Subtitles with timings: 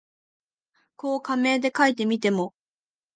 [0.95, 2.55] こう仮名で書いてみても、